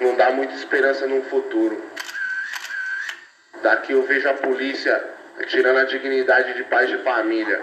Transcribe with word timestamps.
não 0.00 0.14
dá 0.16 0.30
muita 0.30 0.54
esperança 0.54 1.06
no 1.06 1.22
futuro. 1.24 1.82
Daqui 3.62 3.92
eu 3.92 4.02
vejo 4.02 4.28
a 4.28 4.34
polícia 4.34 5.04
tirando 5.46 5.78
a 5.78 5.84
dignidade 5.84 6.54
de 6.54 6.64
pais 6.64 6.88
de 6.88 6.98
família. 6.98 7.60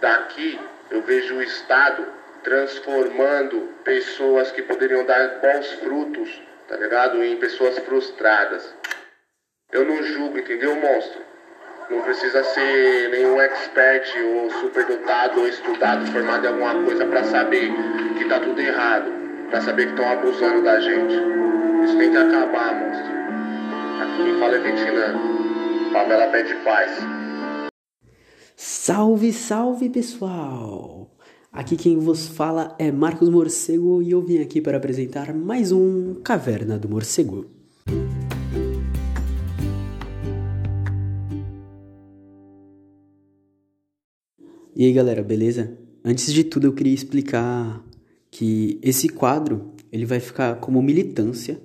Daqui 0.00 0.58
eu 0.90 1.02
vejo 1.02 1.36
o 1.36 1.42
Estado 1.42 2.06
transformando 2.42 3.72
pessoas 3.84 4.50
que 4.50 4.62
poderiam 4.62 5.04
dar 5.04 5.40
bons 5.40 5.72
frutos, 5.74 6.42
tá 6.68 6.76
ligado? 6.76 7.22
Em 7.22 7.36
pessoas 7.36 7.78
frustradas. 7.78 8.74
Eu 9.70 9.84
não 9.84 10.02
julgo, 10.02 10.38
entendeu, 10.38 10.74
monstro? 10.74 11.20
Não 11.88 12.02
precisa 12.02 12.42
ser 12.42 13.10
nenhum 13.10 13.40
expert 13.40 14.14
ou 14.24 14.50
superdotado 14.50 15.40
ou 15.40 15.48
estudado, 15.48 16.06
formado 16.12 16.44
em 16.44 16.48
alguma 16.48 16.84
coisa 16.84 17.06
para 17.06 17.24
saber 17.24 17.70
que 18.16 18.24
tá 18.28 18.40
tudo 18.40 18.60
errado, 18.60 19.10
para 19.50 19.60
saber 19.60 19.86
que 19.86 19.92
estão 19.92 20.10
abusando 20.10 20.62
da 20.62 20.80
gente. 20.80 21.41
Isso 21.84 21.98
tem 21.98 22.10
que 22.10 22.16
acabar, 22.16 22.78
monstro. 22.78 23.12
Aqui 24.00 24.22
quem 24.22 24.38
fala 24.38 24.54
é 24.54 24.62
Vietnã. 24.62 25.92
Favela 25.92 26.26
pede 26.28 26.54
paz. 26.62 26.90
Salve, 28.54 29.32
salve 29.32 29.90
pessoal! 29.90 31.10
Aqui 31.50 31.76
quem 31.76 31.98
vos 31.98 32.28
fala 32.28 32.76
é 32.78 32.92
Marcos 32.92 33.28
Morcego 33.28 34.00
e 34.00 34.12
eu 34.12 34.22
vim 34.22 34.38
aqui 34.38 34.60
para 34.60 34.76
apresentar 34.76 35.34
mais 35.34 35.72
um 35.72 36.14
Caverna 36.22 36.78
do 36.78 36.88
Morcego. 36.88 37.50
E 44.76 44.86
aí 44.86 44.92
galera, 44.92 45.22
beleza? 45.22 45.76
Antes 46.04 46.32
de 46.32 46.44
tudo 46.44 46.68
eu 46.68 46.72
queria 46.72 46.94
explicar 46.94 47.84
que 48.30 48.78
esse 48.82 49.08
quadro 49.08 49.72
ele 49.92 50.06
vai 50.06 50.20
ficar 50.20 50.56
como 50.56 50.80
militância 50.80 51.60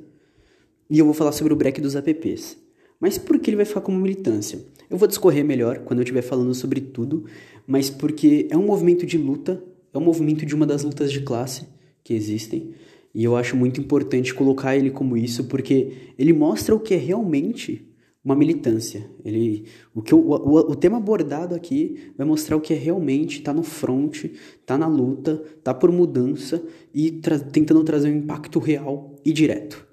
e 0.89 0.99
eu 0.99 1.05
vou 1.05 1.13
falar 1.13 1.31
sobre 1.31 1.53
o 1.53 1.55
break 1.55 1.81
dos 1.81 1.95
apps. 1.95 2.57
Mas 2.99 3.17
por 3.17 3.39
que 3.39 3.49
ele 3.49 3.57
vai 3.57 3.65
ficar 3.65 3.81
como 3.81 3.99
militância? 3.99 4.59
Eu 4.89 4.97
vou 4.97 5.07
discorrer 5.07 5.43
melhor 5.43 5.79
quando 5.79 5.99
eu 5.99 6.03
estiver 6.03 6.21
falando 6.21 6.53
sobre 6.53 6.81
tudo, 6.81 7.25
mas 7.65 7.89
porque 7.89 8.47
é 8.49 8.57
um 8.57 8.65
movimento 8.65 9.05
de 9.05 9.17
luta 9.17 9.61
é 9.93 9.97
um 9.97 10.03
movimento 10.03 10.45
de 10.45 10.53
uma 10.53 10.65
das 10.65 10.83
lutas 10.83 11.11
de 11.11 11.21
classe 11.21 11.67
que 12.03 12.13
existem. 12.13 12.71
E 13.13 13.23
eu 13.23 13.35
acho 13.35 13.55
muito 13.55 13.81
importante 13.81 14.33
colocar 14.33 14.75
ele 14.75 14.91
como 14.91 15.17
isso, 15.17 15.45
porque 15.45 15.93
ele 16.17 16.33
mostra 16.33 16.75
o 16.75 16.79
que 16.79 16.93
é 16.93 16.97
realmente 16.97 17.87
uma 18.23 18.35
militância. 18.35 19.09
Ele, 19.25 19.65
o, 19.95 20.01
que 20.01 20.13
o, 20.13 20.19
o, 20.19 20.57
o 20.71 20.75
tema 20.75 20.97
abordado 20.97 21.55
aqui 21.55 22.11
vai 22.17 22.27
mostrar 22.27 22.55
o 22.57 22.61
que 22.61 22.73
é 22.73 22.77
realmente 22.77 23.41
tá 23.41 23.53
no 23.53 23.63
front, 23.63 24.25
tá 24.65 24.77
na 24.77 24.87
luta, 24.87 25.41
tá 25.63 25.73
por 25.73 25.91
mudança 25.91 26.63
e 26.93 27.09
tra 27.11 27.39
tentando 27.39 27.83
trazer 27.83 28.09
um 28.09 28.17
impacto 28.17 28.59
real 28.59 29.15
e 29.25 29.33
direto. 29.33 29.86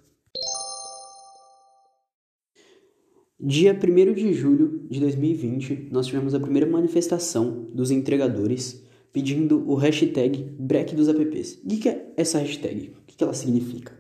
Dia 3.41 3.77
1 3.77 4.15
de 4.15 4.33
julho 4.33 4.87
de 4.89 5.01
2020, 5.01 5.89
nós 5.91 6.07
tivemos 6.07 6.37
a 6.37 6.41
primeira 6.41 6.71
manifestação 6.71 7.67
dos 7.75 7.91
entregadores 7.91 8.81
pedindo 9.13 9.69
o 9.69 9.75
hashtag 9.75 10.55
break 10.57 10.95
dos 10.95 11.09
apps. 11.09 11.61
O 11.65 11.67
que 11.67 11.89
é 11.89 12.13
essa 12.17 12.39
hashtag? 12.39 12.93
O 12.97 13.05
que 13.05 13.25
ela 13.25 13.35
significa? 13.35 13.93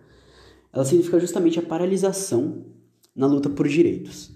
Ela 0.73 0.85
significa 0.85 1.19
justamente 1.19 1.59
a 1.59 1.63
paralisação 1.63 2.65
na 3.15 3.27
luta 3.27 3.51
por 3.51 3.67
direitos. 3.67 4.31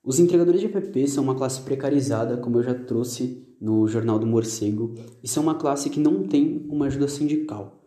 Os 0.00 0.20
entregadores 0.20 0.60
de 0.60 0.66
apps 0.68 1.10
são 1.10 1.24
uma 1.24 1.34
classe 1.34 1.60
precarizada, 1.62 2.36
como 2.36 2.58
eu 2.58 2.62
já 2.62 2.74
trouxe 2.74 3.44
no 3.60 3.88
Jornal 3.88 4.20
do 4.20 4.26
Morcego, 4.28 4.94
e 5.24 5.28
são 5.28 5.42
uma 5.42 5.56
classe 5.56 5.90
que 5.90 5.98
não 5.98 6.22
tem 6.22 6.64
uma 6.68 6.86
ajuda 6.86 7.08
sindical. 7.08 7.83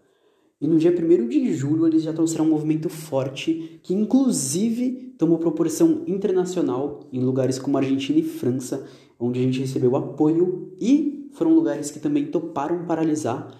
E 0.59 0.67
no 0.67 0.79
dia 0.79 0.91
1 0.91 1.27
de 1.27 1.53
julho 1.53 1.85
eles 1.85 2.03
já 2.03 2.11
trouxeram 2.11 2.45
um 2.45 2.49
movimento 2.49 2.89
forte 2.89 3.79
que 3.83 3.93
inclusive 3.93 5.13
tomou 5.17 5.37
proporção 5.37 6.03
internacional 6.07 7.01
em 7.11 7.19
lugares 7.19 7.59
como 7.59 7.77
Argentina 7.77 8.19
e 8.19 8.23
França, 8.23 8.87
onde 9.19 9.39
a 9.39 9.43
gente 9.43 9.59
recebeu 9.59 9.95
apoio 9.95 10.73
e 10.81 11.29
foram 11.33 11.53
lugares 11.53 11.91
que 11.91 11.99
também 11.99 12.25
toparam 12.25 12.85
paralisar, 12.85 13.55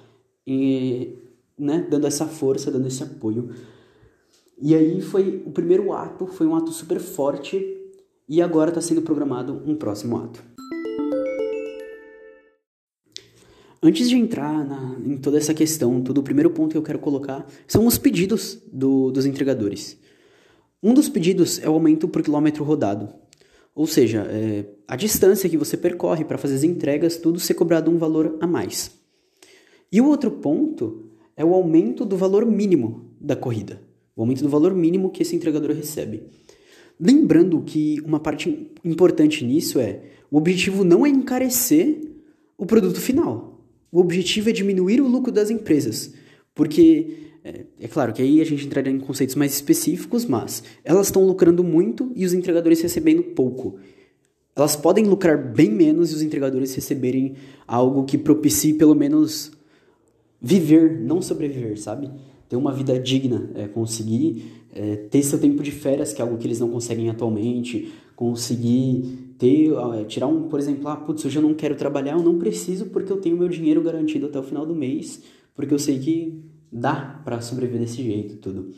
e, 0.46 1.14
né, 1.58 1.86
dando 1.90 2.08
essa 2.08 2.26
força, 2.26 2.72
dando 2.72 2.88
esse 2.88 3.04
apoio. 3.04 3.50
E 4.60 4.74
aí 4.74 5.02
foi 5.02 5.44
o 5.46 5.52
primeiro 5.52 5.94
ato, 5.94 6.26
foi 6.26 6.48
um 6.48 6.56
ato 6.56 6.72
super 6.72 7.00
forte, 7.00 7.76
e 8.28 8.42
agora 8.42 8.70
está 8.70 8.82
sendo 8.82 9.02
programado 9.02 9.62
um 9.66 9.76
próximo 9.76 10.18
ato. 10.18 10.44
Antes 13.88 14.10
de 14.10 14.18
entrar 14.18 14.68
na, 14.68 14.98
em 15.06 15.16
toda 15.16 15.38
essa 15.38 15.54
questão, 15.54 16.02
todo 16.02 16.18
o 16.18 16.24
primeiro 16.24 16.50
ponto 16.50 16.72
que 16.72 16.78
eu 16.78 16.84
quero 16.84 17.00
colocar 17.00 17.48
são 17.66 17.88
os 17.88 17.98
pedidos 17.98 18.62
do, 18.70 19.12
dos 19.12 19.26
entregadores. 19.26 19.98
Um 20.84 20.94
dos 20.94 21.08
pedidos 21.08 21.58
é 21.64 21.70
o 21.70 21.74
aumento 21.74 22.06
por 22.06 22.22
quilômetro 22.22 22.66
rodado. 22.66 23.08
Ou 23.74 23.88
seja, 23.88 24.28
é, 24.30 24.66
a 24.90 24.98
distância 24.98 25.50
que 25.50 25.56
você 25.56 25.78
percorre 25.78 26.26
para 26.26 26.38
fazer 26.38 26.56
as 26.56 26.64
entregas, 26.66 27.16
tudo 27.16 27.40
ser 27.40 27.54
cobrado 27.54 27.90
um 27.90 27.98
valor 27.98 28.36
a 28.42 28.46
mais. 28.46 28.92
E 29.90 30.02
o 30.02 30.08
outro 30.08 30.32
ponto 30.32 31.06
é 31.38 31.46
o 31.46 31.54
aumento 31.54 32.04
do 32.04 32.18
valor 32.18 32.46
mínimo 32.46 33.16
da 33.22 33.38
corrida. 33.38 33.82
O 34.18 34.22
aumento 34.22 34.44
do 34.44 34.50
valor 34.50 34.76
mínimo 34.76 35.12
que 35.12 35.24
esse 35.24 35.34
entregador 35.34 35.72
recebe. 35.72 36.24
Lembrando 37.00 37.62
que 37.62 38.02
uma 38.02 38.20
parte 38.20 38.70
importante 38.84 39.46
nisso 39.46 39.80
é 39.80 40.02
o 40.30 40.36
objetivo 40.36 40.84
não 40.84 41.06
é 41.06 41.10
encarecer 41.10 42.02
o 42.58 42.66
produto 42.66 43.00
final. 43.00 43.57
O 43.92 44.00
objetivo 44.00 44.50
é 44.50 44.54
diminuir 44.54 45.02
o 45.02 45.08
lucro 45.08 45.32
das 45.32 45.50
empresas. 45.50 46.14
Porque 46.54 47.28
é, 47.44 47.66
é, 47.80 47.88
claro 47.88 48.12
que 48.12 48.22
aí 48.22 48.42
a 48.42 48.46
gente 48.46 48.66
entraria 48.66 48.92
em 48.92 49.00
conceitos 49.00 49.36
mais 49.36 49.54
específicos, 49.54 50.26
mas 50.26 50.64
elas 50.84 51.08
estão 51.08 51.26
lucrando 51.26 51.64
muito 51.64 52.12
e 52.16 52.26
os 52.26 52.34
entregadores 52.34 52.82
recebendo 52.82 53.24
pouco. 53.24 53.78
Elas 54.56 54.76
podem 54.76 55.06
lucrar 55.06 55.38
bem 55.54 55.72
menos 55.72 56.12
e 56.12 56.16
os 56.16 56.22
entregadores 56.22 56.74
receberem 56.76 57.36
algo 57.66 58.04
que 58.04 58.18
propicie 58.18 58.74
pelo 58.74 58.96
menos 58.96 59.52
viver, 60.42 61.00
não 61.00 61.22
sobreviver, 61.22 61.80
sabe? 61.80 62.12
Ter 62.50 62.56
uma 62.56 62.74
vida 62.74 63.00
digna, 63.00 63.50
é, 63.56 63.68
conseguir 63.68 64.66
é, 64.78 64.96
ter 64.96 65.24
seu 65.24 65.40
tempo 65.40 65.64
de 65.64 65.72
férias, 65.72 66.14
que 66.14 66.22
é 66.22 66.26
algo 66.26 66.38
que 66.38 66.46
eles 66.46 66.60
não 66.60 66.70
conseguem 66.70 67.10
atualmente, 67.10 67.92
conseguir 68.16 69.34
ter, 69.38 69.72
é, 69.96 70.04
tirar 70.04 70.28
um, 70.28 70.44
por 70.44 70.60
exemplo, 70.60 70.88
ah, 70.88 70.96
putz, 70.96 71.26
hoje 71.26 71.38
eu 71.38 71.42
não 71.42 71.56
quero 71.56 71.76
trabalhar, 71.76 72.14
eu 72.14 72.24
não 72.24 72.38
preciso 72.38 72.86
porque 72.88 73.12
eu 73.12 73.18
tenho 73.18 73.36
meu 73.36 73.50
dinheiro 73.50 73.82
garantido 73.82 74.28
até 74.28 74.40
o 74.40 74.44
final 74.44 74.66
do 74.66 74.76
mês, 74.76 75.24
porque 75.56 75.74
eu 75.74 75.80
sei 75.80 75.98
que 75.98 76.40
dá 76.72 77.20
para 77.26 77.42
sobreviver 77.42 77.82
desse 77.82 78.04
jeito 78.04 78.38
tudo. 78.38 78.70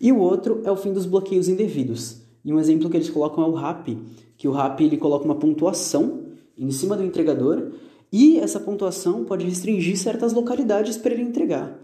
E 0.00 0.10
o 0.12 0.18
outro 0.18 0.62
é 0.64 0.70
o 0.70 0.76
fim 0.76 0.92
dos 0.92 1.04
bloqueios 1.04 1.48
indevidos. 1.48 2.22
E 2.44 2.52
um 2.52 2.58
exemplo 2.58 2.88
que 2.88 2.96
eles 2.96 3.10
colocam 3.10 3.44
é 3.44 3.46
o 3.48 3.52
RAP, 3.52 3.88
que 4.36 4.48
o 4.48 4.52
RAP 4.52 4.80
ele 4.80 4.96
coloca 4.96 5.24
uma 5.24 5.34
pontuação 5.34 6.22
em 6.56 6.70
cima 6.70 6.96
do 6.96 7.04
entregador 7.04 7.72
e 8.10 8.38
essa 8.38 8.58
pontuação 8.58 9.24
pode 9.24 9.44
restringir 9.44 9.98
certas 9.98 10.32
localidades 10.32 10.96
para 10.96 11.12
ele 11.12 11.22
entregar. 11.22 11.78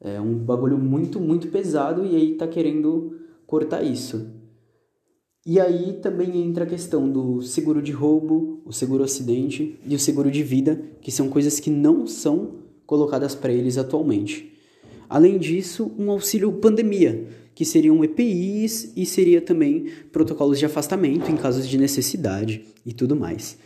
É 0.00 0.20
um 0.20 0.34
bagulho 0.34 0.78
muito, 0.78 1.18
muito 1.18 1.48
pesado 1.48 2.04
e 2.04 2.14
aí 2.14 2.34
tá 2.34 2.46
querendo 2.46 3.18
cortar 3.46 3.82
isso. 3.82 4.30
E 5.44 5.58
aí 5.58 5.94
também 6.02 6.42
entra 6.42 6.64
a 6.64 6.66
questão 6.66 7.10
do 7.10 7.40
seguro 7.40 7.80
de 7.80 7.90
roubo, 7.90 8.60
o 8.64 8.72
seguro 8.72 9.02
acidente 9.02 9.78
e 9.86 9.94
o 9.94 9.98
seguro 9.98 10.30
de 10.30 10.42
vida, 10.42 10.80
que 11.00 11.10
são 11.10 11.28
coisas 11.28 11.58
que 11.58 11.70
não 11.70 12.06
são 12.06 12.56
colocadas 12.84 13.34
para 13.34 13.52
eles 13.52 13.78
atualmente. 13.78 14.52
Além 15.08 15.38
disso, 15.38 15.90
um 15.98 16.10
auxílio 16.10 16.52
pandemia, 16.52 17.26
que 17.54 17.64
seriam 17.64 18.04
EPIs 18.04 18.92
e 18.94 19.06
seria 19.06 19.40
também 19.40 19.86
protocolos 20.12 20.58
de 20.58 20.66
afastamento 20.66 21.30
em 21.30 21.36
casos 21.36 21.66
de 21.66 21.78
necessidade 21.78 22.66
e 22.84 22.92
tudo 22.92 23.16
mais. 23.16 23.58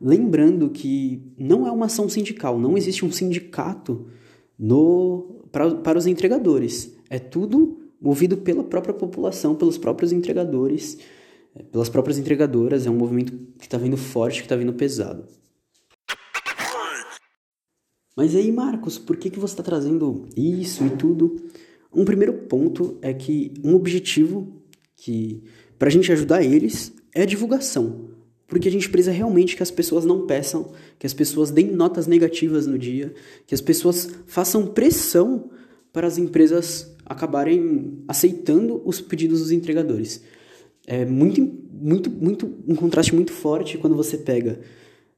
Lembrando 0.00 0.68
que 0.68 1.22
não 1.38 1.66
é 1.66 1.70
uma 1.70 1.86
ação 1.86 2.08
sindical, 2.08 2.58
não 2.58 2.76
existe 2.76 3.04
um 3.04 3.12
sindicato 3.12 4.06
no, 4.58 5.39
pra, 5.50 5.74
para 5.74 5.98
os 5.98 6.06
entregadores. 6.06 6.94
É 7.08 7.18
tudo 7.18 7.78
movido 8.00 8.36
pela 8.36 8.64
própria 8.64 8.94
população, 8.94 9.54
pelos 9.54 9.76
próprios 9.76 10.12
entregadores, 10.12 10.98
é, 11.54 11.62
pelas 11.62 11.88
próprias 11.88 12.18
entregadoras. 12.18 12.86
É 12.86 12.90
um 12.90 12.96
movimento 12.96 13.32
que 13.58 13.66
está 13.66 13.78
vindo 13.78 13.96
forte, 13.96 14.40
que 14.40 14.46
está 14.46 14.56
vindo 14.56 14.72
pesado. 14.72 15.24
Mas 18.16 18.34
aí, 18.34 18.50
Marcos, 18.52 18.98
por 18.98 19.16
que, 19.16 19.30
que 19.30 19.38
você 19.38 19.54
está 19.54 19.62
trazendo 19.62 20.28
isso 20.36 20.84
e 20.84 20.90
tudo? 20.90 21.36
Um 21.92 22.04
primeiro 22.04 22.32
ponto 22.32 22.98
é 23.00 23.14
que 23.14 23.54
um 23.64 23.74
objetivo 23.74 24.62
que 24.96 25.42
para 25.78 25.88
a 25.88 25.90
gente 25.90 26.12
ajudar 26.12 26.42
eles 26.42 26.92
é 27.14 27.22
a 27.22 27.26
divulgação. 27.26 28.10
Porque 28.50 28.68
a 28.68 28.70
gente 28.70 28.90
precisa 28.90 29.12
realmente 29.12 29.56
que 29.56 29.62
as 29.62 29.70
pessoas 29.70 30.04
não 30.04 30.26
peçam, 30.26 30.72
que 30.98 31.06
as 31.06 31.14
pessoas 31.14 31.52
deem 31.52 31.70
notas 31.70 32.08
negativas 32.08 32.66
no 32.66 32.76
dia, 32.76 33.14
que 33.46 33.54
as 33.54 33.60
pessoas 33.60 34.10
façam 34.26 34.66
pressão 34.66 35.48
para 35.92 36.08
as 36.08 36.18
empresas 36.18 36.92
acabarem 37.06 38.02
aceitando 38.08 38.82
os 38.84 39.00
pedidos 39.00 39.38
dos 39.38 39.52
entregadores. 39.52 40.22
É 40.84 41.04
muito, 41.04 41.40
muito, 41.72 42.10
muito 42.10 42.52
um 42.66 42.74
contraste 42.74 43.14
muito 43.14 43.32
forte 43.32 43.78
quando 43.78 43.94
você 43.94 44.18
pega 44.18 44.60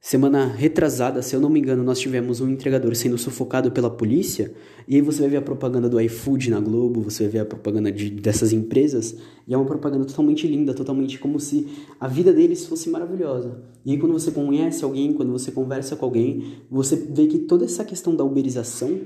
Semana 0.05 0.47
retrasada, 0.47 1.21
se 1.21 1.33
eu 1.33 1.39
não 1.39 1.49
me 1.49 1.61
engano, 1.61 1.81
nós 1.81 1.97
tivemos 1.97 2.41
um 2.41 2.49
entregador 2.49 2.93
sendo 2.93 3.17
sufocado 3.17 3.71
pela 3.71 3.89
polícia, 3.89 4.53
e 4.85 4.95
aí 4.95 5.01
você 5.01 5.21
vai 5.21 5.29
ver 5.29 5.37
a 5.37 5.41
propaganda 5.41 5.87
do 5.87 5.97
iFood 6.01 6.49
na 6.49 6.59
Globo, 6.59 6.99
você 6.99 7.23
vai 7.23 7.31
ver 7.31 7.39
a 7.39 7.45
propaganda 7.45 7.89
de, 7.89 8.09
dessas 8.09 8.51
empresas, 8.51 9.15
e 9.47 9.53
é 9.53 9.57
uma 9.57 9.65
propaganda 9.65 10.03
totalmente 10.03 10.45
linda, 10.45 10.73
totalmente 10.73 11.17
como 11.17 11.39
se 11.39 11.69
a 12.01 12.09
vida 12.09 12.33
deles 12.33 12.65
fosse 12.65 12.89
maravilhosa. 12.89 13.63
E 13.85 13.93
aí 13.93 13.97
quando 13.97 14.11
você 14.11 14.29
conhece 14.29 14.83
alguém, 14.83 15.13
quando 15.13 15.31
você 15.31 15.53
conversa 15.53 15.95
com 15.95 16.03
alguém, 16.03 16.57
você 16.69 16.97
vê 16.97 17.25
que 17.27 17.39
toda 17.39 17.63
essa 17.63 17.85
questão 17.85 18.13
da 18.13 18.25
uberização, 18.25 18.99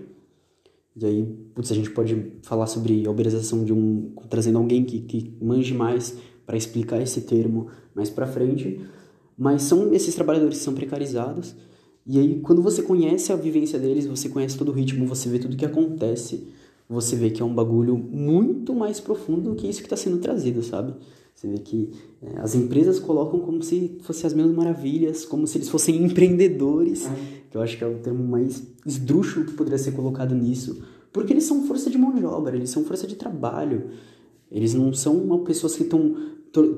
e 0.99 1.05
aí, 1.05 1.23
putz, 1.53 1.71
a 1.71 1.75
gente 1.75 1.91
pode 1.91 2.39
falar 2.41 2.65
sobre 2.65 3.05
a 3.05 3.11
uberização 3.11 3.63
de 3.63 3.71
um. 3.71 4.13
trazendo 4.31 4.57
alguém 4.57 4.83
que, 4.83 5.01
que 5.01 5.37
manje 5.39 5.75
mais 5.75 6.17
para 6.43 6.57
explicar 6.57 6.99
esse 6.99 7.21
termo 7.21 7.67
mais 7.93 8.09
para 8.09 8.25
frente 8.25 8.81
mas 9.37 9.63
são 9.63 9.93
esses 9.93 10.15
trabalhadores 10.15 10.57
que 10.57 10.63
são 10.63 10.73
precarizados. 10.73 11.55
E 12.05 12.17
aí, 12.17 12.39
quando 12.39 12.61
você 12.61 12.81
conhece 12.81 13.31
a 13.31 13.35
vivência 13.35 13.77
deles, 13.77 14.05
você 14.05 14.29
conhece 14.29 14.57
todo 14.57 14.69
o 14.69 14.71
ritmo, 14.71 15.05
você 15.05 15.29
vê 15.29 15.37
tudo 15.37 15.55
que 15.57 15.65
acontece, 15.65 16.47
você 16.89 17.15
vê 17.15 17.29
que 17.29 17.41
é 17.41 17.45
um 17.45 17.53
bagulho 17.53 17.97
muito 17.97 18.73
mais 18.73 18.99
profundo 18.99 19.51
do 19.51 19.55
que 19.55 19.67
isso 19.67 19.79
que 19.79 19.85
está 19.85 19.97
sendo 19.97 20.17
trazido, 20.17 20.63
sabe? 20.63 20.93
Você 21.35 21.47
vê 21.47 21.59
que 21.59 21.91
é, 22.21 22.39
as 22.39 22.55
empresas 22.55 22.97
colocam 22.97 23.39
como 23.41 23.61
se 23.61 23.97
fossem 24.01 24.25
as 24.25 24.33
mesmas 24.33 24.55
maravilhas, 24.55 25.23
como 25.23 25.45
se 25.45 25.59
eles 25.59 25.69
fossem 25.69 26.01
empreendedores, 26.03 27.05
é. 27.05 27.11
que 27.51 27.57
eu 27.57 27.61
acho 27.61 27.77
que 27.77 27.83
é 27.83 27.87
o 27.87 27.99
termo 27.99 28.23
mais 28.23 28.63
esdrúxulo 28.85 29.45
que 29.45 29.53
poderia 29.53 29.77
ser 29.77 29.91
colocado 29.91 30.33
nisso, 30.33 30.81
porque 31.13 31.31
eles 31.31 31.43
são 31.43 31.67
força 31.67 31.91
de 31.91 31.97
mão 31.97 32.15
de 32.15 32.25
obra, 32.25 32.55
eles 32.55 32.71
são 32.71 32.83
força 32.83 33.05
de 33.05 33.15
trabalho, 33.15 33.89
eles 34.51 34.73
não 34.73 34.91
são 34.93 35.43
pessoas 35.43 35.75
que 35.75 35.83
estão 35.83 36.15
tor 36.51 36.75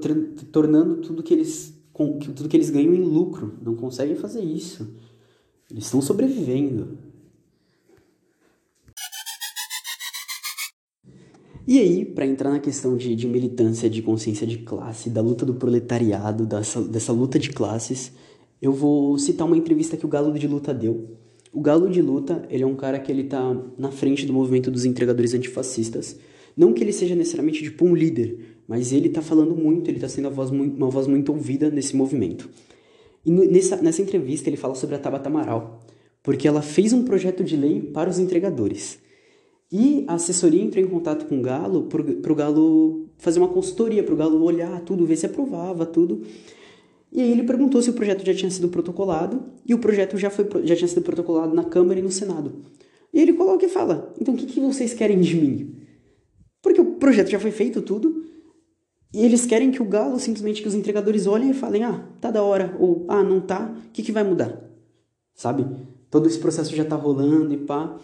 tornando 0.52 0.98
tudo 0.98 1.24
que 1.24 1.34
eles 1.34 1.79
com 2.00 2.18
tudo 2.18 2.48
que 2.48 2.56
eles 2.56 2.70
ganham 2.70 2.94
em 2.94 3.02
lucro. 3.02 3.58
Não 3.62 3.76
conseguem 3.76 4.16
fazer 4.16 4.42
isso. 4.42 4.96
Eles 5.70 5.84
estão 5.84 6.02
sobrevivendo. 6.02 6.98
E 11.68 11.78
aí, 11.78 12.06
para 12.06 12.26
entrar 12.26 12.52
na 12.52 12.60
questão 12.60 12.96
de, 12.96 13.14
de, 13.16 13.28
militância, 13.28 13.90
de 13.90 14.02
consciência 14.02 14.48
de 14.48 14.60
classe, 14.60 15.10
da 15.10 15.22
luta 15.22 15.46
do 15.46 15.54
proletariado, 15.54 16.46
dessa, 16.46 16.82
dessa 16.82 17.12
luta 17.12 17.38
de 17.38 17.50
classes, 17.50 18.14
eu 18.62 18.72
vou 18.72 19.18
citar 19.20 19.46
uma 19.46 19.58
entrevista 19.58 19.98
que 19.98 20.06
o 20.06 20.10
Galo 20.10 20.32
de 20.40 20.48
Luta 20.48 20.74
deu. 20.74 21.18
O 21.52 21.60
Galo 21.60 21.90
de 21.90 22.02
Luta, 22.02 22.48
ele 22.50 22.64
é 22.64 22.66
um 22.66 22.76
cara 22.76 22.98
que 22.98 23.12
ele 23.12 23.26
tá 23.26 23.56
na 23.78 23.92
frente 23.92 24.26
do 24.26 24.32
movimento 24.32 24.72
dos 24.72 24.86
entregadores 24.86 25.34
antifascistas. 25.34 26.18
Não 26.56 26.74
que 26.74 26.82
ele 26.82 26.94
seja 26.94 27.14
necessariamente 27.14 27.62
tipo 27.62 27.86
um 27.86 27.94
líder, 27.94 28.59
mas 28.70 28.94
ele 28.94 29.08
está 29.08 29.20
falando 29.20 29.56
muito, 29.56 29.90
ele 29.90 29.98
está 29.98 30.08
sendo 30.08 30.30
voz 30.30 30.52
muito, 30.52 30.78
uma 30.78 30.92
voz 30.92 31.08
muito 31.08 31.32
ouvida 31.32 31.72
nesse 31.72 31.96
movimento. 31.96 32.48
E 33.26 33.32
nessa, 33.32 33.78
nessa 33.78 34.04
entrevista 34.04 34.48
ele 34.48 34.58
fala 34.58 34.76
sobre 34.76 34.96
a 34.96 35.00
Tabata 35.00 35.28
Amaral, 35.28 35.80
porque 36.22 36.48
ela 36.48 36.62
fez 36.62 36.94
um 36.94 37.04
projeto 37.04 37.44
de 37.44 37.58
lei 37.58 37.82
para 37.82 38.12
os 38.12 38.20
entregadores. 38.20 39.00
E 39.72 40.06
a 40.08 40.14
assessoria 40.14 40.62
entrou 40.62 40.86
em 40.86 40.88
contato 40.88 41.26
com 41.26 41.40
o 41.40 41.42
Galo 41.42 41.90
para 41.90 42.32
o 42.32 42.36
Galo 42.36 43.10
fazer 43.18 43.40
uma 43.40 43.48
consultoria, 43.48 44.04
para 44.04 44.14
o 44.14 44.18
Galo 44.18 44.44
olhar 44.44 44.80
tudo, 44.82 45.04
ver 45.04 45.16
se 45.16 45.26
aprovava 45.26 45.84
tudo. 45.84 46.22
E 47.12 47.22
aí 47.22 47.32
ele 47.32 47.44
perguntou 47.44 47.82
se 47.82 47.90
o 47.90 47.94
projeto 47.94 48.24
já 48.24 48.36
tinha 48.36 48.52
sido 48.52 48.70
protocolado, 48.70 49.46
e 49.66 49.74
o 49.74 49.80
projeto 49.80 50.16
já, 50.16 50.30
foi, 50.30 50.48
já 50.64 50.76
tinha 50.76 50.88
sido 50.88 51.02
protocolado 51.02 51.56
na 51.56 51.64
Câmara 51.64 52.00
e 52.00 52.04
no 52.04 52.12
Senado. 52.12 52.54
E 53.12 53.20
ele 53.20 53.34
coloca 53.34 53.66
e 53.66 53.70
fala, 53.70 54.14
então 54.22 54.36
o 54.36 54.38
que, 54.38 54.46
que 54.46 54.60
vocês 54.60 54.94
querem 54.94 55.20
de 55.20 55.36
mim? 55.36 55.76
Porque 56.62 56.80
o 56.80 56.98
projeto 56.98 57.30
já 57.30 57.40
foi 57.40 57.50
feito 57.50 57.82
tudo, 57.82 58.29
e 59.14 59.26
eles 59.26 59.46
querem 59.46 59.72
que 59.72 59.82
o 59.82 59.86
galo, 59.86 60.20
simplesmente 60.20 60.62
que 60.62 60.68
os 60.68 60.76
entregadores 60.76 61.26
olhem 61.26 61.50
e 61.50 61.54
falem: 61.54 61.84
ah, 61.84 62.08
tá 62.22 62.30
da 62.30 62.44
hora, 62.44 62.76
ou 62.80 63.06
ah, 63.08 63.24
não 63.24 63.42
tá, 63.42 63.74
o 63.88 63.92
que, 63.92 64.04
que 64.04 64.12
vai 64.12 64.24
mudar? 64.24 64.70
Sabe? 65.34 65.66
Todo 66.12 66.28
esse 66.28 66.38
processo 66.38 66.76
já 66.76 66.86
tá 66.86 66.96
rolando 66.96 67.54
e 67.54 67.58
pá. 67.58 67.98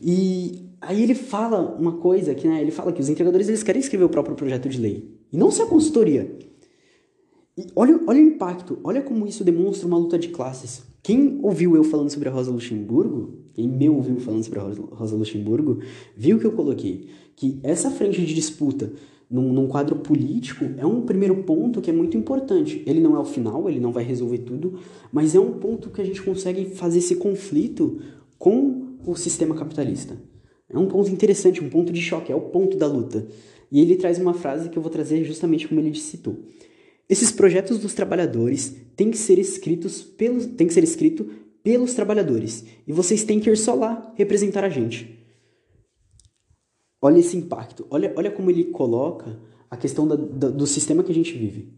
E 0.00 0.70
aí 0.80 1.02
ele 1.02 1.14
fala 1.14 1.76
uma 1.78 1.98
coisa 1.98 2.34
que, 2.34 2.48
né, 2.48 2.60
ele 2.60 2.70
fala 2.70 2.92
que 2.92 3.00
os 3.00 3.08
entregadores 3.08 3.48
eles 3.48 3.62
querem 3.62 3.80
escrever 3.80 4.04
o 4.04 4.08
próprio 4.08 4.34
projeto 4.34 4.68
de 4.68 4.80
lei, 4.80 5.18
e 5.32 5.36
não 5.36 5.50
só 5.50 5.64
a 5.64 5.66
consultoria. 5.66 6.36
E 7.56 7.66
olha, 7.76 8.00
olha 8.06 8.20
o 8.20 8.26
impacto, 8.26 8.80
olha 8.82 9.00
como 9.00 9.26
isso 9.28 9.44
demonstra 9.44 9.86
uma 9.86 9.96
luta 9.96 10.18
de 10.18 10.28
classes. 10.28 10.82
Quem 11.04 11.38
ouviu 11.42 11.76
eu 11.76 11.84
falando 11.84 12.10
sobre 12.10 12.28
a 12.28 12.32
Rosa 12.32 12.50
Luxemburgo, 12.50 13.44
quem 13.54 13.68
me 13.68 13.88
ouviu 13.88 14.18
falando 14.18 14.42
sobre 14.42 14.58
a 14.58 14.62
Rosa 14.62 15.14
Luxemburgo, 15.14 15.78
viu 16.16 16.40
que 16.40 16.46
eu 16.46 16.52
coloquei 16.52 17.08
que 17.36 17.60
essa 17.62 17.90
frente 17.90 18.24
de 18.24 18.34
disputa 18.34 18.92
num, 19.30 19.52
num, 19.52 19.66
quadro 19.66 19.96
político 19.96 20.64
é 20.76 20.86
um 20.86 21.02
primeiro 21.02 21.42
ponto 21.42 21.80
que 21.80 21.90
é 21.90 21.92
muito 21.92 22.16
importante. 22.16 22.82
Ele 22.86 23.00
não 23.00 23.16
é 23.16 23.18
o 23.18 23.24
final, 23.24 23.68
ele 23.68 23.80
não 23.80 23.92
vai 23.92 24.04
resolver 24.04 24.38
tudo, 24.38 24.78
mas 25.12 25.34
é 25.34 25.40
um 25.40 25.52
ponto 25.52 25.90
que 25.90 26.00
a 26.00 26.04
gente 26.04 26.22
consegue 26.22 26.66
fazer 26.66 26.98
esse 26.98 27.16
conflito 27.16 28.00
com 28.38 28.96
o 29.06 29.14
sistema 29.16 29.54
capitalista. 29.54 30.16
É 30.68 30.78
um 30.78 30.86
ponto 30.86 31.10
interessante, 31.10 31.62
um 31.62 31.68
ponto 31.68 31.92
de 31.92 32.00
choque, 32.00 32.32
é 32.32 32.34
o 32.34 32.40
ponto 32.40 32.76
da 32.76 32.86
luta. 32.86 33.26
E 33.70 33.80
ele 33.80 33.96
traz 33.96 34.18
uma 34.18 34.34
frase 34.34 34.68
que 34.68 34.76
eu 34.76 34.82
vou 34.82 34.90
trazer 34.90 35.24
justamente 35.24 35.68
como 35.68 35.80
ele 35.80 35.94
citou. 35.94 36.36
Esses 37.08 37.30
projetos 37.30 37.78
dos 37.78 37.92
trabalhadores 37.92 38.76
têm 38.96 39.10
que 39.10 39.18
ser 39.18 39.38
escritos 39.38 40.02
pelos, 40.02 40.46
têm 40.46 40.66
que 40.66 40.74
ser 40.74 40.84
escrito 40.84 41.28
pelos 41.62 41.94
trabalhadores, 41.94 42.64
e 42.86 42.92
vocês 42.92 43.24
têm 43.24 43.40
que 43.40 43.48
ir 43.48 43.56
só 43.56 43.74
lá 43.74 44.12
representar 44.16 44.64
a 44.64 44.68
gente. 44.68 45.23
Olha 47.04 47.18
esse 47.18 47.36
impacto. 47.36 47.86
Olha, 47.90 48.14
olha 48.16 48.30
como 48.30 48.50
ele 48.50 48.64
coloca 48.64 49.38
a 49.70 49.76
questão 49.76 50.08
da, 50.08 50.16
da, 50.16 50.48
do 50.48 50.66
sistema 50.66 51.02
que 51.02 51.12
a 51.12 51.14
gente 51.14 51.36
vive. 51.36 51.68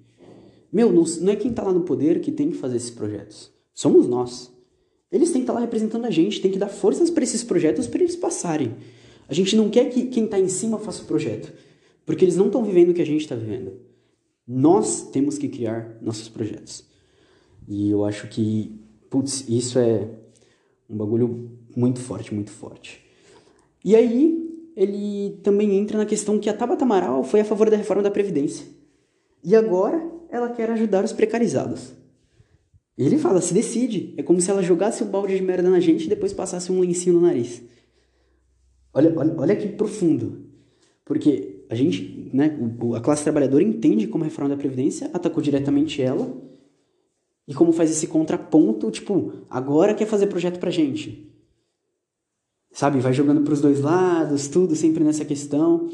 Meu, 0.72 0.92
não, 0.92 1.02
não 1.02 1.32
é 1.32 1.34
quem 1.34 1.50
está 1.50 1.64
lá 1.64 1.72
no 1.72 1.80
poder 1.80 2.20
que 2.20 2.30
tem 2.30 2.48
que 2.48 2.56
fazer 2.56 2.76
esses 2.76 2.90
projetos. 2.90 3.50
Somos 3.74 4.06
nós. 4.06 4.52
Eles 5.10 5.32
têm 5.32 5.40
que 5.40 5.42
estar 5.42 5.54
tá 5.54 5.58
lá 5.58 5.64
representando 5.64 6.04
a 6.04 6.10
gente, 6.10 6.40
tem 6.40 6.52
que 6.52 6.58
dar 6.60 6.68
forças 6.68 7.10
para 7.10 7.24
esses 7.24 7.42
projetos 7.42 7.88
para 7.88 8.02
eles 8.02 8.14
passarem. 8.14 8.76
A 9.28 9.34
gente 9.34 9.56
não 9.56 9.68
quer 9.68 9.90
que 9.90 10.06
quem 10.06 10.26
está 10.26 10.38
em 10.38 10.46
cima 10.46 10.78
faça 10.78 11.02
o 11.02 11.06
projeto, 11.06 11.52
porque 12.04 12.24
eles 12.24 12.36
não 12.36 12.46
estão 12.46 12.64
vivendo 12.64 12.90
o 12.90 12.94
que 12.94 13.02
a 13.02 13.06
gente 13.06 13.22
está 13.22 13.34
vivendo. 13.34 13.72
Nós 14.46 15.10
temos 15.10 15.38
que 15.38 15.48
criar 15.48 15.98
nossos 16.00 16.28
projetos. 16.28 16.84
E 17.66 17.90
eu 17.90 18.04
acho 18.04 18.28
que, 18.28 18.78
putz, 19.10 19.44
isso 19.48 19.76
é 19.80 20.08
um 20.88 20.96
bagulho 20.96 21.50
muito 21.76 21.98
forte, 21.98 22.32
muito 22.32 22.52
forte. 22.52 23.04
E 23.84 23.96
aí, 23.96 24.46
ele 24.76 25.40
também 25.42 25.74
entra 25.74 25.96
na 25.96 26.04
questão 26.04 26.38
que 26.38 26.50
a 26.50 26.54
Tabata 26.54 26.84
Amaral 26.84 27.24
foi 27.24 27.40
a 27.40 27.44
favor 27.44 27.70
da 27.70 27.78
reforma 27.78 28.02
da 28.02 28.10
Previdência. 28.10 28.66
E 29.42 29.56
agora 29.56 30.06
ela 30.28 30.50
quer 30.50 30.70
ajudar 30.70 31.02
os 31.02 31.14
precarizados. 31.14 31.94
Ele 32.98 33.16
fala, 33.16 33.40
se 33.40 33.54
decide. 33.54 34.14
É 34.18 34.22
como 34.22 34.40
se 34.40 34.50
ela 34.50 34.62
jogasse 34.62 35.02
o 35.02 35.06
balde 35.06 35.34
de 35.34 35.42
merda 35.42 35.70
na 35.70 35.80
gente 35.80 36.04
e 36.04 36.08
depois 36.08 36.34
passasse 36.34 36.70
um 36.70 36.80
lencinho 36.80 37.14
no 37.14 37.22
nariz. 37.22 37.62
Olha, 38.92 39.12
olha, 39.16 39.34
olha 39.38 39.56
que 39.56 39.68
profundo. 39.68 40.44
Porque 41.04 41.64
a 41.70 41.74
gente, 41.74 42.30
né, 42.32 42.58
a 42.94 43.00
classe 43.00 43.22
trabalhadora 43.22 43.62
entende 43.62 44.06
como 44.06 44.24
a 44.24 44.26
reforma 44.26 44.50
da 44.50 44.56
Previdência 44.56 45.10
atacou 45.14 45.42
diretamente 45.42 46.02
ela 46.02 46.36
e 47.48 47.54
como 47.54 47.72
faz 47.72 47.90
esse 47.90 48.08
contraponto, 48.08 48.90
tipo, 48.90 49.32
agora 49.48 49.94
quer 49.94 50.06
fazer 50.06 50.26
projeto 50.26 50.58
pra 50.58 50.70
gente 50.70 51.35
sabe? 52.76 53.00
Vai 53.00 53.14
jogando 53.14 53.40
para 53.40 53.54
os 53.54 53.60
dois 53.62 53.80
lados, 53.80 54.48
tudo 54.48 54.76
sempre 54.76 55.02
nessa 55.02 55.24
questão. 55.24 55.88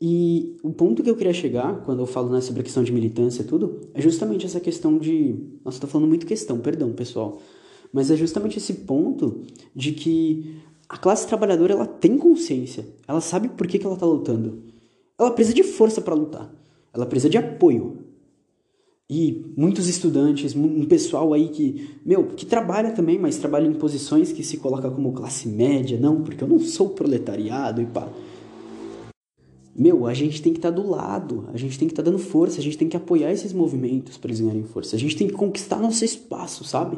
E 0.00 0.56
o 0.62 0.70
ponto 0.70 1.02
que 1.02 1.10
eu 1.10 1.16
queria 1.16 1.32
chegar, 1.32 1.82
quando 1.82 1.98
eu 1.98 2.06
falo 2.06 2.30
né, 2.30 2.40
sobre 2.40 2.60
a 2.60 2.64
questão 2.64 2.84
de 2.84 2.92
militância 2.92 3.42
e 3.42 3.44
tudo, 3.44 3.80
é 3.92 4.00
justamente 4.00 4.46
essa 4.46 4.60
questão 4.60 4.96
de. 4.96 5.34
Nossa, 5.64 5.78
estou 5.78 5.90
falando 5.90 6.08
muito 6.08 6.24
questão, 6.24 6.60
perdão, 6.60 6.92
pessoal. 6.92 7.42
Mas 7.92 8.12
é 8.12 8.16
justamente 8.16 8.58
esse 8.58 8.72
ponto 8.72 9.42
de 9.74 9.90
que 9.90 10.54
a 10.88 10.96
classe 10.96 11.26
trabalhadora 11.26 11.74
ela 11.74 11.86
tem 11.86 12.16
consciência, 12.16 12.86
ela 13.08 13.20
sabe 13.20 13.48
por 13.48 13.66
que, 13.66 13.80
que 13.80 13.84
ela 13.84 13.94
está 13.94 14.06
lutando. 14.06 14.62
Ela 15.18 15.32
precisa 15.32 15.54
de 15.54 15.64
força 15.64 16.00
para 16.00 16.14
lutar, 16.14 16.48
ela 16.94 17.06
precisa 17.06 17.28
de 17.28 17.38
apoio, 17.38 17.98
e 19.10 19.44
muitos 19.56 19.88
estudantes, 19.88 20.54
um 20.54 20.84
pessoal 20.84 21.34
aí 21.34 21.48
que, 21.48 21.90
meu, 22.06 22.26
que 22.26 22.46
trabalha 22.46 22.92
também, 22.92 23.18
mas 23.18 23.38
trabalha 23.38 23.66
em 23.66 23.72
posições 23.72 24.30
que 24.30 24.44
se 24.44 24.58
coloca 24.58 24.88
como 24.88 25.12
classe 25.12 25.48
média, 25.48 25.98
não, 25.98 26.22
porque 26.22 26.44
eu 26.44 26.46
não 26.46 26.60
sou 26.60 26.90
proletariado 26.90 27.82
e 27.82 27.86
pá. 27.86 28.08
Meu, 29.74 30.06
a 30.06 30.14
gente 30.14 30.40
tem 30.40 30.52
que 30.52 30.60
estar 30.60 30.70
tá 30.70 30.80
do 30.80 30.88
lado, 30.88 31.48
a 31.52 31.56
gente 31.56 31.76
tem 31.76 31.88
que 31.88 31.92
estar 31.92 32.04
tá 32.04 32.10
dando 32.10 32.22
força, 32.22 32.60
a 32.60 32.62
gente 32.62 32.78
tem 32.78 32.88
que 32.88 32.96
apoiar 32.96 33.32
esses 33.32 33.52
movimentos 33.52 34.16
para 34.16 34.28
eles 34.28 34.40
ganharem 34.40 34.62
força, 34.62 34.94
a 34.94 34.98
gente 34.98 35.16
tem 35.16 35.26
que 35.26 35.34
conquistar 35.34 35.80
nosso 35.80 36.04
espaço, 36.04 36.62
sabe? 36.62 36.96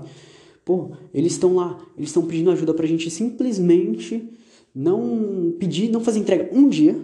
Pô, 0.66 0.90
eles 1.14 1.32
estão 1.32 1.54
lá, 1.54 1.80
eles 1.96 2.10
estão 2.10 2.26
pedindo 2.26 2.50
ajuda 2.50 2.74
pra 2.74 2.86
gente 2.86 3.10
simplesmente 3.10 4.28
não 4.74 5.54
pedir, 5.58 5.90
não 5.90 6.00
fazer 6.00 6.18
entrega 6.18 6.50
um 6.54 6.68
dia. 6.68 6.94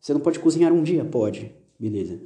Você 0.00 0.14
não 0.14 0.20
pode 0.20 0.38
cozinhar 0.38 0.72
um 0.72 0.82
dia? 0.82 1.04
Pode, 1.04 1.52
beleza. 1.78 2.18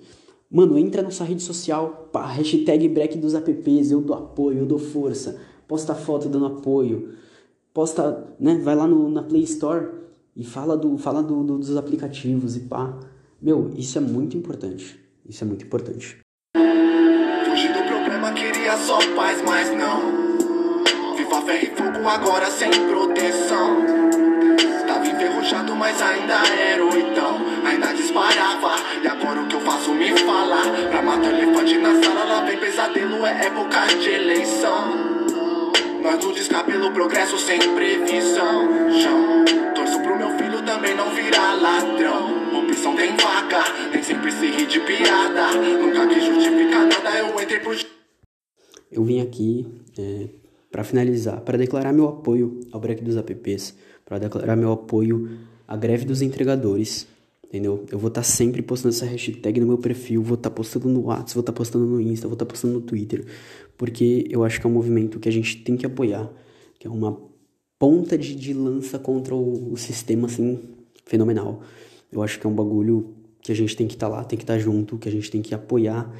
Mano, 0.54 0.78
entra 0.78 1.02
na 1.02 1.10
sua 1.10 1.26
rede 1.26 1.42
social, 1.42 2.08
pá, 2.12 2.26
hashtag 2.26 2.88
break 2.88 3.18
dos 3.18 3.34
apps, 3.34 3.90
eu 3.90 4.00
dou 4.00 4.16
apoio, 4.16 4.58
eu 4.58 4.66
dou 4.66 4.78
força. 4.78 5.36
Posta 5.66 5.96
foto 5.96 6.28
dando 6.28 6.46
apoio. 6.46 7.12
Posta, 7.72 8.24
né, 8.38 8.60
vai 8.62 8.76
lá 8.76 8.86
no, 8.86 9.10
na 9.10 9.24
Play 9.24 9.42
Store 9.42 9.88
e 10.36 10.44
fala, 10.44 10.76
do, 10.76 10.96
fala 10.96 11.24
do, 11.24 11.42
do, 11.42 11.58
dos 11.58 11.76
aplicativos 11.76 12.54
e 12.54 12.60
pá. 12.60 12.96
Meu, 13.42 13.72
isso 13.76 13.98
é 13.98 14.00
muito 14.00 14.36
importante. 14.36 14.96
Isso 15.28 15.42
é 15.42 15.46
muito 15.48 15.64
importante. 15.64 16.20
Fugir 16.54 17.72
do 17.72 17.88
problema, 17.88 18.32
queria 18.32 18.76
só 18.76 18.98
paz, 19.16 19.42
mas 19.44 19.76
não. 19.76 21.16
Viva 21.16 21.42
ferro 21.42 21.64
e 21.64 21.76
fogo 21.76 22.08
agora 22.08 22.48
sem 22.48 22.70
proteção. 22.70 23.82
Tava 24.86 25.04
enferrujado, 25.04 25.74
mas 25.74 26.00
ainda 26.00 26.46
era 26.46 26.84
oitão. 26.84 27.23
E 29.02 29.08
agora 29.08 29.42
o 29.42 29.48
que 29.48 29.56
eu 29.56 29.60
faço 29.60 29.92
me 29.92 30.16
fala. 30.18 30.62
Pra 30.88 31.02
matar 31.02 31.34
elefante 31.34 31.76
na 31.78 32.00
sala, 32.00 32.24
lá 32.24 32.44
vem 32.44 32.58
pesadelo, 32.58 33.26
é 33.26 33.46
época 33.46 33.86
de 34.00 34.08
eleição. 34.08 35.24
Nós 36.00 36.24
no 36.24 36.32
descabelo, 36.32 36.92
progresso 36.92 37.36
sem 37.38 37.58
previsão. 37.74 38.68
Torço 39.74 40.00
pro 40.00 40.16
meu 40.16 40.30
filho 40.38 40.62
também 40.62 40.94
não 40.94 41.10
virar 41.10 41.54
ladrão. 41.54 42.60
Opção 42.60 42.94
tem 42.94 43.16
vaca, 43.16 43.64
sempre 44.04 44.30
se 44.30 44.64
de 44.64 44.80
piada. 44.80 45.54
Nunca 45.54 46.06
quis 46.06 46.24
justificar 46.24 46.86
nada, 46.86 47.18
eu 47.18 47.42
entrei 47.42 47.58
por. 47.58 47.76
Eu 48.92 49.02
vim 49.02 49.20
aqui 49.22 49.66
é, 49.98 50.28
para 50.70 50.84
finalizar, 50.84 51.40
para 51.40 51.58
declarar 51.58 51.92
meu 51.92 52.08
apoio 52.08 52.60
ao 52.70 52.78
break 52.78 53.02
dos 53.02 53.16
apps, 53.16 53.74
para 54.04 54.18
declarar 54.18 54.54
meu 54.54 54.70
apoio 54.70 55.36
à 55.66 55.76
greve 55.76 56.04
dos 56.04 56.22
entregadores, 56.22 57.08
entendeu? 57.54 57.86
Eu 57.88 58.00
vou 58.00 58.08
estar 58.08 58.20
tá 58.20 58.26
sempre 58.26 58.60
postando 58.62 58.92
essa 58.92 59.06
hashtag 59.06 59.60
no 59.60 59.66
meu 59.66 59.78
perfil, 59.78 60.20
vou 60.22 60.34
estar 60.34 60.50
tá 60.50 60.56
postando 60.56 60.88
no 60.88 61.04
WhatsApp, 61.04 61.34
vou 61.34 61.40
estar 61.40 61.52
tá 61.52 61.56
postando 61.56 61.86
no 61.86 62.00
Insta, 62.00 62.26
vou 62.26 62.32
estar 62.32 62.44
tá 62.44 62.50
postando 62.50 62.74
no 62.74 62.80
Twitter, 62.80 63.24
porque 63.78 64.26
eu 64.28 64.42
acho 64.42 64.60
que 64.60 64.66
é 64.66 64.68
um 64.68 64.72
movimento 64.72 65.20
que 65.20 65.28
a 65.28 65.32
gente 65.32 65.62
tem 65.62 65.76
que 65.76 65.86
apoiar, 65.86 66.32
que 66.80 66.88
é 66.88 66.90
uma 66.90 67.16
ponta 67.78 68.18
de, 68.18 68.34
de 68.34 68.52
lança 68.52 68.98
contra 68.98 69.36
o, 69.36 69.72
o 69.72 69.76
sistema, 69.76 70.26
assim, 70.26 70.58
fenomenal. 71.04 71.62
Eu 72.10 72.24
acho 72.24 72.40
que 72.40 72.46
é 72.46 72.50
um 72.50 72.54
bagulho 72.54 73.14
que 73.40 73.52
a 73.52 73.54
gente 73.54 73.76
tem 73.76 73.86
que 73.86 73.94
estar 73.94 74.08
tá 74.08 74.16
lá, 74.16 74.24
tem 74.24 74.36
que 74.36 74.42
estar 74.42 74.54
tá 74.54 74.58
junto, 74.58 74.98
que 74.98 75.08
a 75.08 75.12
gente 75.12 75.30
tem 75.30 75.40
que 75.40 75.54
apoiar. 75.54 76.12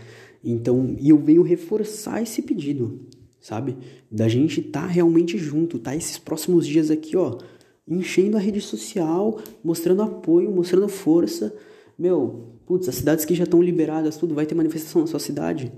Então, 0.45 0.95
e 1.01 1.09
eu 1.09 1.19
venho 1.19 1.43
reforçar 1.43 2.23
esse 2.23 2.43
pedido, 2.43 3.01
sabe? 3.41 3.77
Da 4.09 4.29
gente 4.29 4.61
estar 4.61 4.87
realmente 4.87 5.37
junto, 5.37 5.81
tá? 5.81 5.97
Esses 5.97 6.17
próximos 6.17 6.65
dias 6.65 6.93
aqui, 6.93 7.17
ó, 7.17 7.39
enchendo 7.87 8.37
a 8.37 8.41
rede 8.41 8.61
social, 8.61 9.39
mostrando 9.63 10.03
apoio, 10.03 10.51
mostrando 10.51 10.89
força. 10.89 11.55
Meu, 11.99 12.49
putz, 12.67 12.89
as 12.89 12.97
cidades 12.97 13.25
que 13.25 13.35
já 13.35 13.45
estão 13.45 13.63
liberadas, 13.63 14.17
tudo, 14.17 14.35
vai 14.35 14.47
ter 14.47 14.55
manifestação 14.55 15.03
na 15.03 15.07
sua 15.07 15.21
cidade. 15.21 15.73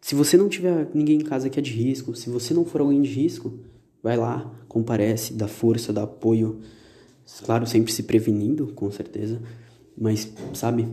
Se 0.00 0.14
você 0.14 0.36
não 0.36 0.48
tiver 0.48 0.88
ninguém 0.94 1.20
em 1.20 1.24
casa 1.24 1.50
que 1.50 1.58
é 1.58 1.62
de 1.62 1.72
risco, 1.72 2.14
se 2.14 2.30
você 2.30 2.54
não 2.54 2.64
for 2.64 2.80
alguém 2.80 3.02
de 3.02 3.10
risco, 3.10 3.52
vai 4.02 4.16
lá, 4.16 4.50
comparece, 4.66 5.34
dá 5.34 5.46
força, 5.46 5.92
dá 5.92 6.04
apoio. 6.04 6.60
Claro, 7.44 7.66
sempre 7.66 7.92
se 7.92 8.02
prevenindo, 8.02 8.68
com 8.68 8.90
certeza. 8.90 9.40
Mas, 9.96 10.32
sabe, 10.54 10.88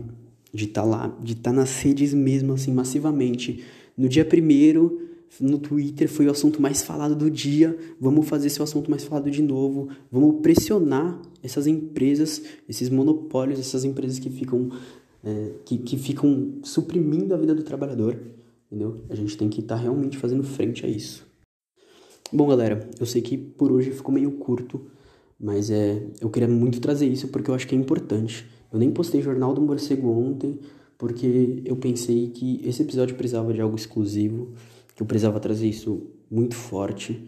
de 0.52 0.66
estar 0.66 0.82
tá 0.82 0.86
lá, 0.86 1.18
de 1.22 1.32
estar 1.32 1.50
tá 1.50 1.56
nas 1.56 1.80
redes 1.80 2.12
mesmo, 2.12 2.52
assim, 2.52 2.72
massivamente. 2.72 3.64
No 3.96 4.08
dia 4.08 4.24
primeiro, 4.24 5.08
no 5.40 5.58
Twitter, 5.58 6.08
foi 6.08 6.26
o 6.26 6.30
assunto 6.30 6.60
mais 6.60 6.82
falado 6.82 7.14
do 7.14 7.30
dia. 7.30 7.76
Vamos 8.00 8.28
fazer 8.28 8.48
esse 8.48 8.60
assunto 8.62 8.90
mais 8.90 9.04
falado 9.04 9.30
de 9.30 9.42
novo. 9.42 9.88
Vamos 10.10 10.40
pressionar 10.40 11.20
essas 11.42 11.66
empresas, 11.66 12.42
esses 12.68 12.88
monopólios, 12.88 13.58
essas 13.58 13.84
empresas 13.84 14.18
que 14.18 14.30
ficam, 14.30 14.70
é, 15.24 15.52
que, 15.64 15.78
que 15.78 15.96
ficam 15.96 16.54
suprimindo 16.62 17.34
a 17.34 17.36
vida 17.36 17.54
do 17.54 17.62
trabalhador. 17.62 18.18
Entendeu? 18.66 19.02
A 19.08 19.14
gente 19.14 19.36
tem 19.36 19.48
que 19.48 19.60
estar 19.60 19.76
tá 19.76 19.82
realmente 19.82 20.18
fazendo 20.18 20.42
frente 20.42 20.84
a 20.84 20.88
isso. 20.88 21.26
Bom, 22.30 22.46
galera, 22.48 22.88
eu 23.00 23.06
sei 23.06 23.22
que 23.22 23.38
por 23.38 23.72
hoje 23.72 23.90
ficou 23.90 24.12
meio 24.12 24.32
curto, 24.32 24.80
mas 25.40 25.70
é, 25.70 26.02
eu 26.20 26.28
queria 26.28 26.48
muito 26.48 26.78
trazer 26.78 27.06
isso 27.06 27.28
porque 27.28 27.50
eu 27.50 27.54
acho 27.54 27.66
que 27.66 27.74
é 27.74 27.78
importante. 27.78 28.46
Eu 28.70 28.78
nem 28.78 28.90
postei 28.90 29.22
Jornal 29.22 29.54
do 29.54 29.62
Morcego 29.62 30.10
ontem, 30.10 30.58
porque 30.98 31.62
eu 31.64 31.76
pensei 31.76 32.28
que 32.28 32.60
esse 32.64 32.82
episódio 32.82 33.16
precisava 33.16 33.54
de 33.54 33.60
algo 33.62 33.76
exclusivo, 33.76 34.52
que 34.98 35.02
eu 35.04 35.06
precisava 35.06 35.38
trazer 35.38 35.68
isso 35.68 36.10
muito 36.28 36.56
forte. 36.56 37.22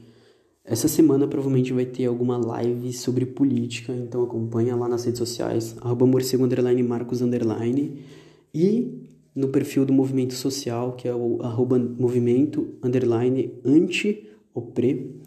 Essa 0.65 0.89
semana 0.89 1.29
provavelmente 1.29 1.73
vai 1.73 1.85
ter 1.85 2.05
alguma 2.05 2.37
live 2.37 2.93
sobre 2.93 3.25
política, 3.25 3.95
então 3.95 4.25
acompanha 4.25 4.75
lá 4.75 4.89
nas 4.89 5.05
redes 5.05 5.21
sociais, 5.21 5.77
arroba 5.81 6.05
morcego 6.05 6.45
underline 6.45 6.83
marcos 6.83 7.23
underline, 7.23 8.01
e 8.53 9.07
no 9.37 9.51
perfil 9.51 9.85
do 9.85 9.93
movimento 9.93 10.35
social, 10.35 10.97
que 10.97 11.07
é 11.07 11.15
o 11.15 11.41
arroba 11.43 11.79
movimento 11.79 12.75
underline 12.83 13.53
anti-opre. 13.65 15.21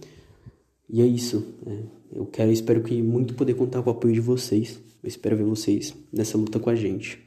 E 0.90 1.02
é 1.02 1.06
isso. 1.06 1.46
É, 1.66 1.78
eu 2.12 2.26
quero 2.26 2.52
espero 2.52 2.84
que 2.84 3.02
muito 3.02 3.36
poder 3.36 3.54
contar 3.54 3.82
com 3.84 3.90
o 3.90 3.94
apoio 3.94 4.14
de 4.14 4.20
vocês. 4.20 4.82
Eu 5.02 5.08
espero 5.08 5.38
ver 5.38 5.46
vocês 5.46 5.96
nessa 6.12 6.38
luta 6.38 6.60
com 6.60 6.70
a 6.70 6.76
gente. 6.76 7.20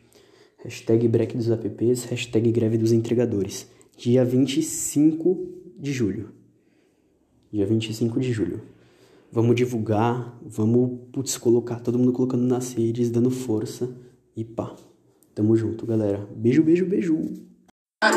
Hashtag 0.62 1.08
break 1.08 1.35
dos 1.35 1.49
apps, 1.49 2.04
hashtag 2.04 2.52
greve 2.52 2.76
dos 2.76 2.92
entregadores. 2.92 3.66
Dia 3.97 4.26
25 4.26 5.49
de 5.79 5.91
julho. 5.91 6.29
Dia 7.50 7.65
25 7.65 8.21
de 8.21 8.31
julho. 8.31 8.61
Vamos 9.33 9.57
divulgar, 9.57 10.38
vamos, 10.45 10.99
putz, 11.11 11.38
colocar 11.38 11.81
todo 11.81 11.99
mundo 11.99 12.12
colocando 12.12 12.45
nas 12.45 12.75
redes, 12.75 13.11
dando 13.11 13.31
força. 13.31 13.88
E 14.37 14.45
pá. 14.45 14.76
Tamo 15.35 15.57
junto, 15.57 15.87
galera. 15.87 16.29
Beijo, 16.37 16.62
beijo, 16.62 16.85
beijo. 16.85 17.17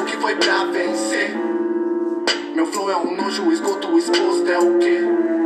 Que 0.06 0.18
foi 0.18 0.36
pra 0.36 0.66
vencer? 0.66 1.32
Meu 2.54 2.66
flow 2.66 2.90
é 2.90 2.98
um 2.98 3.16
nojo, 3.16 3.50
esgoto 3.52 3.98
exposto 3.98 4.48
é 4.48 4.60
o 4.60 4.80
quê? 4.80 5.00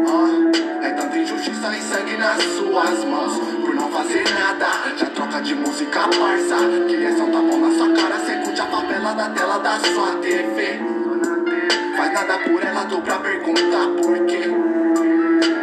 Ah, 0.08 0.86
é 0.86 0.94
tanta 0.94 1.16
injustiça 1.16 1.78
e 1.78 1.82
sangue 1.82 2.18
nas 2.18 2.42
suas 2.42 3.06
mãos 3.06 3.54
fazer 3.94 4.24
nada. 4.34 4.98
Já 4.98 5.06
troca 5.12 5.42
de 5.42 5.56
música, 5.56 6.08
parça. 6.08 6.58
Que 6.88 6.96
é 6.96 7.16
só 7.16 7.25
tapão 7.25 7.60
na 7.60 7.72
sua 7.78 7.94
cara, 7.94 8.20
cê 8.25 8.43
novela 8.84 9.13
na 9.16 9.30
tela 9.30 9.58
da 9.60 9.80
sua 9.80 10.18
TV. 10.18 10.82
Faz 11.96 12.13
nada 12.13 12.38
por 12.40 12.62
ela, 12.62 12.86
tô 12.86 13.02
pra 13.02 13.18
perguntar 13.20 13.88
por 14.02 14.25
quê. 14.25 14.44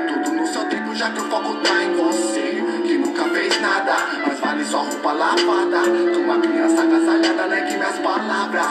Tudo 0.09 0.33
no 0.37 0.47
seu 0.47 0.65
tempo, 0.65 0.95
já 0.95 1.11
que 1.11 1.21
o 1.21 1.25
foco 1.25 1.55
tá 1.57 1.83
em 1.83 1.95
você. 1.97 2.63
Que 2.87 2.97
nunca 2.97 3.25
fez 3.25 3.61
nada, 3.61 3.97
mas 4.27 4.41
vale 4.41 4.65
sua 4.65 4.81
roupa 4.81 5.13
lavada. 5.13 5.83
Tô 6.13 6.19
uma 6.21 6.39
criança 6.39 6.83
agasalhada, 6.83 7.47
né, 7.47 7.61
negue 7.61 7.77
minhas 7.77 7.99
palavras. 7.99 8.71